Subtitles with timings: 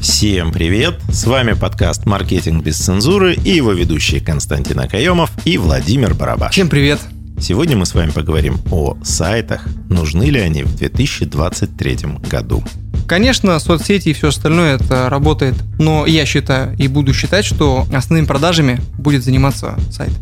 [0.00, 0.98] Всем привет!
[1.10, 6.52] С вами подкаст «Маркетинг без цензуры» и его ведущие Константин Акаемов и Владимир Барабаш.
[6.52, 6.98] Всем привет!
[7.38, 11.98] Сегодня мы с вами поговорим о сайтах, нужны ли они в 2023
[12.30, 12.64] году.
[13.06, 18.26] Конечно, соцсети и все остальное это работает, но я считаю и буду считать, что основными
[18.26, 20.12] продажами будет заниматься сайт.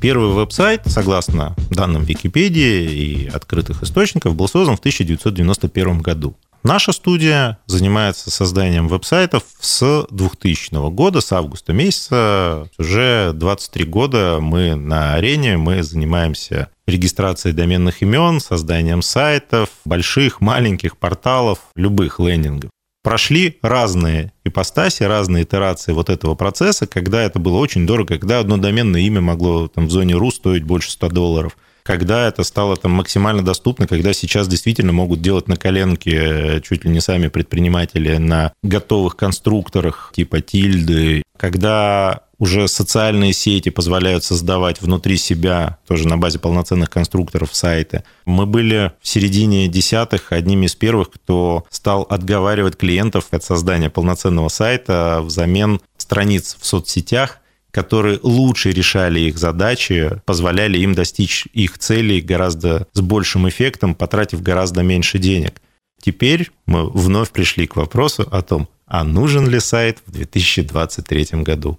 [0.00, 6.36] Первый веб-сайт, согласно данным Википедии и открытых источников, был создан в 1991 году.
[6.64, 12.68] Наша студия занимается созданием веб-сайтов с 2000 года, с августа месяца.
[12.78, 20.98] Уже 23 года мы на арене, мы занимаемся регистрацией доменных имен, созданием сайтов, больших, маленьких
[20.98, 22.70] порталов, любых лендингов.
[23.02, 28.56] Прошли разные ипостаси, разные итерации вот этого процесса, когда это было очень дорого, когда одно
[28.56, 32.92] доменное имя могло там, в зоне РУ стоить больше 100 долларов– когда это стало там
[32.92, 38.16] максимально доступно, когда сейчас действительно могут делать на коленке э, чуть ли не сами предприниматели
[38.16, 46.18] на готовых конструкторах типа тильды, когда уже социальные сети позволяют создавать внутри себя, тоже на
[46.18, 48.02] базе полноценных конструкторов, сайты.
[48.24, 54.48] Мы были в середине десятых одними из первых, кто стал отговаривать клиентов от создания полноценного
[54.48, 57.38] сайта взамен страниц в соцсетях,
[57.72, 64.42] которые лучше решали их задачи, позволяли им достичь их целей гораздо с большим эффектом, потратив
[64.42, 65.60] гораздо меньше денег.
[66.00, 71.78] Теперь мы вновь пришли к вопросу о том, а нужен ли сайт в 2023 году.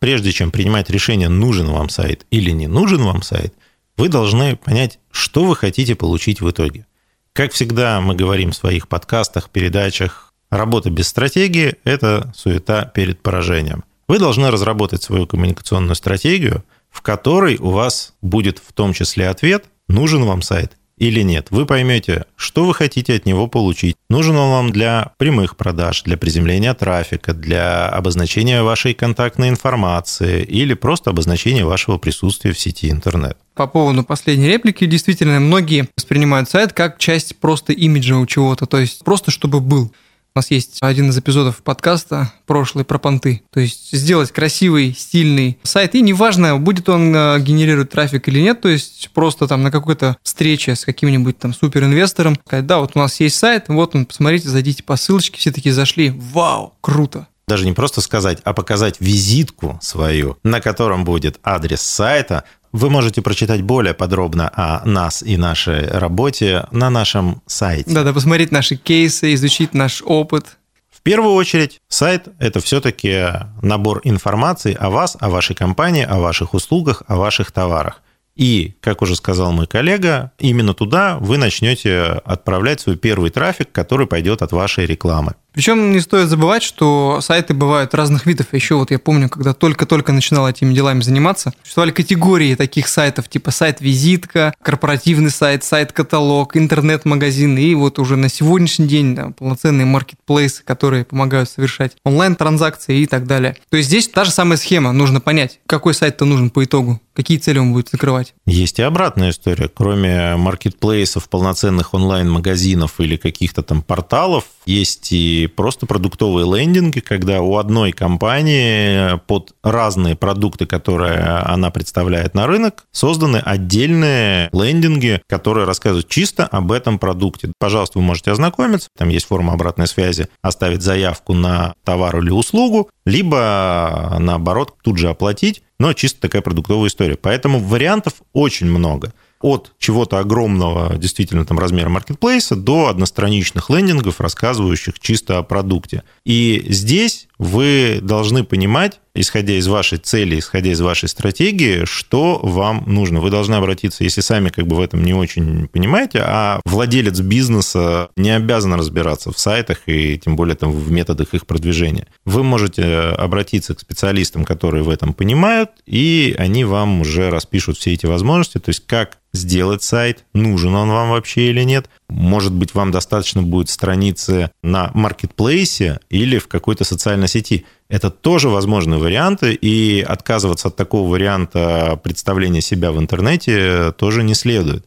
[0.00, 3.54] Прежде чем принимать решение, нужен вам сайт или не нужен вам сайт,
[3.96, 6.86] вы должны понять, что вы хотите получить в итоге.
[7.32, 13.84] Как всегда мы говорим в своих подкастах, передачах, работа без стратегии– это суета перед поражением.
[14.08, 19.66] Вы должны разработать свою коммуникационную стратегию, в которой у вас будет в том числе ответ,
[19.86, 21.48] нужен вам сайт или нет.
[21.50, 23.96] Вы поймете, что вы хотите от него получить.
[24.08, 30.74] Нужен он вам для прямых продаж, для приземления трафика, для обозначения вашей контактной информации или
[30.74, 33.36] просто обозначения вашего присутствия в сети интернет.
[33.54, 38.78] По поводу последней реплики, действительно, многие воспринимают сайт как часть просто имиджа у чего-то, то
[38.78, 39.92] есть просто чтобы был.
[40.34, 43.42] У нас есть один из эпизодов подкаста прошлый про понты.
[43.52, 45.94] То есть сделать красивый, стильный сайт.
[45.94, 50.16] И неважно, будет он э, генерировать трафик или нет, то есть просто там на какой-то
[50.22, 54.48] встрече с каким-нибудь там суперинвестором сказать, да, вот у нас есть сайт, вот он, посмотрите,
[54.48, 59.78] зайдите по ссылочке, все таки зашли, вау, круто даже не просто сказать, а показать визитку
[59.82, 65.86] свою, на котором будет адрес сайта, вы можете прочитать более подробно о нас и нашей
[65.86, 67.90] работе на нашем сайте.
[67.90, 70.58] Да, да, посмотреть наши кейсы, изучить наш опыт.
[70.90, 73.26] В первую очередь, сайт– это все-таки
[73.62, 78.02] набор информации о вас, о вашей компании, о ваших услугах, о ваших товарах.
[78.34, 84.06] И, как уже сказал мой коллега, именно туда вы начнете отправлять свой первый трафик, который
[84.06, 85.34] пойдет от вашей рекламы.
[85.58, 88.46] Причем не стоит забывать, что сайты бывают разных видов.
[88.52, 93.50] Еще вот я помню, когда только-только начинал этими делами заниматься, существовали категории таких сайтов, типа
[93.50, 101.04] сайт-визитка, корпоративный сайт, сайт-каталог, интернет-магазин и вот уже на сегодняшний день да, полноценные маркетплейсы, которые
[101.04, 103.56] помогают совершать онлайн-транзакции и так далее.
[103.68, 104.92] То есть здесь та же самая схема.
[104.92, 108.32] Нужно понять, какой сайт-то нужен по итогу, какие цели он будет закрывать.
[108.46, 109.68] Есть и обратная история.
[109.68, 117.56] Кроме маркетплейсов, полноценных онлайн-магазинов или каких-то там порталов, есть и просто продуктовые лендинги, когда у
[117.56, 126.08] одной компании под разные продукты, которые она представляет на рынок, созданы отдельные лендинги, которые рассказывают
[126.08, 127.52] чисто об этом продукте.
[127.58, 132.90] Пожалуйста, вы можете ознакомиться, там есть форма обратной связи, оставить заявку на товар или услугу,
[133.04, 137.16] либо наоборот тут же оплатить, но чисто такая продуктовая история.
[137.16, 144.98] Поэтому вариантов очень много от чего-то огромного, действительно, там, размера маркетплейса до одностраничных лендингов, рассказывающих
[144.98, 146.02] чисто о продукте.
[146.24, 152.84] И здесь вы должны понимать, исходя из вашей цели, исходя из вашей стратегии, что вам
[152.86, 153.20] нужно.
[153.20, 158.10] Вы должны обратиться, если сами как бы в этом не очень понимаете, а владелец бизнеса
[158.16, 162.06] не обязан разбираться в сайтах и тем более там в методах их продвижения.
[162.24, 167.94] Вы можете обратиться к специалистам, которые в этом понимают, и они вам уже распишут все
[167.94, 171.88] эти возможности, то есть как сделать сайт, нужен он вам вообще или нет.
[172.08, 177.64] Может быть, вам достаточно будет страницы на маркетплейсе или в какой-то социальной сети.
[177.88, 184.34] Это тоже возможные варианты, и отказываться от такого варианта представления себя в интернете тоже не
[184.34, 184.84] следует.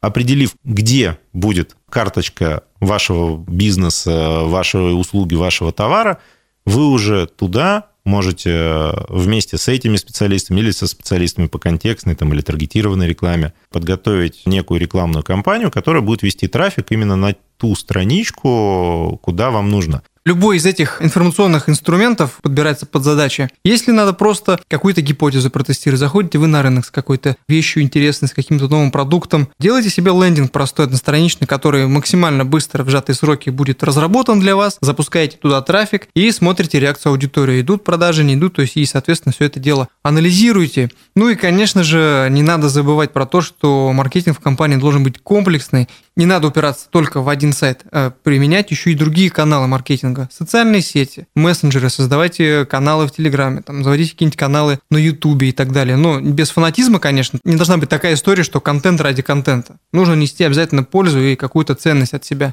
[0.00, 6.18] Определив, где будет карточка вашего бизнеса, вашей услуги, вашего товара,
[6.64, 12.40] вы уже туда можете вместе с этими специалистами или со специалистами по контекстной там, или
[12.40, 19.50] таргетированной рекламе подготовить некую рекламную кампанию, которая будет вести трафик именно на ту страничку, куда
[19.50, 20.02] вам нужно.
[20.30, 23.50] Любой из этих информационных инструментов подбирается под задачи.
[23.64, 28.32] Если надо просто какую-то гипотезу протестировать, заходите вы на рынок с какой-то вещью интересной, с
[28.32, 33.82] каким-то новым продуктом, делайте себе лендинг простой, одностраничный, который максимально быстро в сжатые сроки будет
[33.82, 37.60] разработан для вас, запускаете туда трафик и смотрите реакцию аудитории.
[37.60, 40.90] Идут продажи, не идут, то есть и, соответственно, все это дело анализируйте.
[41.16, 45.18] Ну и, конечно же, не надо забывать про то, что маркетинг в компании должен быть
[45.20, 50.28] комплексный, не надо упираться только в один сайт, а применять еще и другие каналы маркетинга.
[50.32, 55.72] Социальные сети, мессенджеры, создавайте каналы в Телеграме, там, заводите какие-нибудь каналы на Ютубе и так
[55.72, 55.96] далее.
[55.96, 59.78] Но без фанатизма, конечно, не должна быть такая история, что контент ради контента.
[59.92, 62.52] Нужно нести обязательно пользу и какую-то ценность от себя.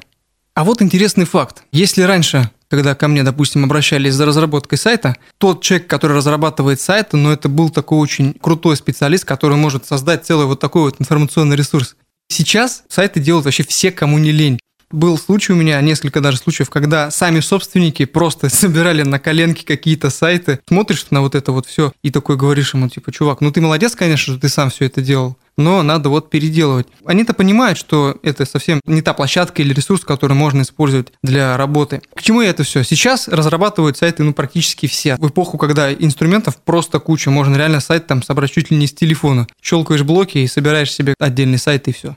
[0.54, 1.62] А вот интересный факт.
[1.70, 7.16] Если раньше когда ко мне, допустим, обращались за разработкой сайта, тот человек, который разрабатывает сайты,
[7.16, 10.96] но ну, это был такой очень крутой специалист, который может создать целый вот такой вот
[10.98, 11.96] информационный ресурс.
[12.28, 14.60] Сейчас сайты делают вообще все, кому не лень.
[14.90, 20.08] Был случай у меня, несколько даже случаев, когда сами собственники просто собирали на коленке какие-то
[20.10, 23.60] сайты, смотришь на вот это вот все и такой говоришь ему, типа, чувак, ну ты
[23.60, 26.86] молодец, конечно, что ты сам все это делал, но надо вот переделывать.
[27.04, 32.00] Они-то понимают, что это совсем не та площадка или ресурс, который можно использовать для работы.
[32.14, 32.82] К чему это все?
[32.82, 35.16] Сейчас разрабатывают сайты ну, практически все.
[35.16, 38.94] В эпоху, когда инструментов просто куча, можно реально сайт там собрать чуть ли не с
[38.94, 39.46] телефона.
[39.60, 42.16] Щелкаешь блоки и собираешь себе отдельный сайт и все.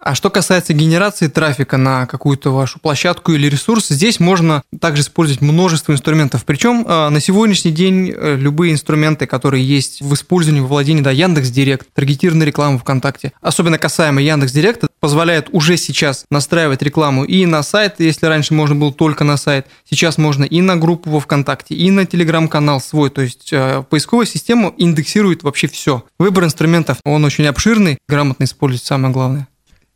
[0.00, 5.42] А что касается генерации трафика на какую-то вашу площадку или ресурс, здесь можно также использовать
[5.42, 6.46] множество инструментов.
[6.46, 11.10] Причем а, на сегодняшний день э, любые инструменты, которые есть в использовании, во владении, да,
[11.10, 17.44] Яндекс Директ, таргетированная реклама ВКонтакте, особенно касаемо Яндекс Директа, позволяет уже сейчас настраивать рекламу и
[17.44, 21.20] на сайт, если раньше можно было только на сайт, сейчас можно и на группу во
[21.20, 23.10] ВКонтакте, и на телеграм-канал свой.
[23.10, 26.04] То есть э, поисковая система индексирует вообще все.
[26.18, 29.49] Выбор инструментов, он очень обширный, грамотно использовать самое главное.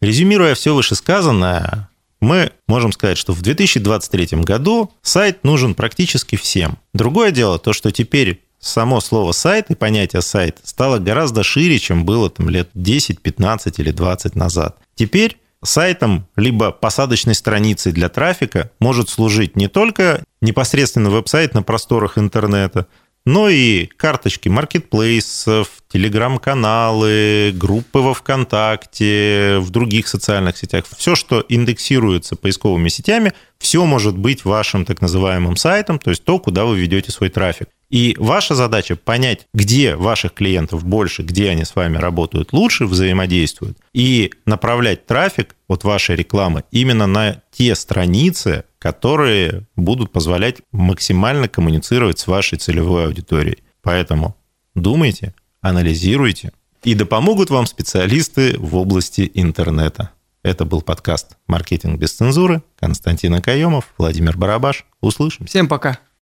[0.05, 1.89] Резюмируя все вышесказанное,
[2.21, 6.77] мы можем сказать, что в 2023 году сайт нужен практически всем.
[6.93, 12.05] Другое дело то, что теперь само слово сайт и понятие сайт стало гораздо шире, чем
[12.05, 14.77] было там лет 10, 15 или 20 назад.
[14.95, 22.19] Теперь сайтом либо посадочной страницей для трафика может служить не только непосредственно веб-сайт на просторах
[22.19, 22.89] интернета,
[23.27, 30.85] но и карточки маркетплейсов, телеграм-каналы, группы во ВКонтакте, в других социальных сетях.
[30.97, 36.39] Все, что индексируется поисковыми сетями, все может быть вашим так называемым сайтом, то есть то,
[36.39, 37.69] куда вы ведете свой трафик.
[37.95, 43.79] И ваша задача понять, где ваших клиентов больше, где они с вами работают лучше, взаимодействуют,
[43.93, 52.19] и направлять трафик от вашей рекламы именно на те страницы, которые будут позволять максимально коммуницировать
[52.19, 53.63] с вашей целевой аудиторией.
[53.81, 54.37] Поэтому
[54.75, 56.51] думайте, анализируйте,
[56.83, 60.11] и да помогут вам специалисты в области интернета.
[60.43, 62.61] Это был подкаст «Маркетинг без цензуры».
[62.77, 64.85] Константин Акаемов, Владимир Барабаш.
[65.01, 65.49] Услышимся.
[65.49, 66.01] Всем пока.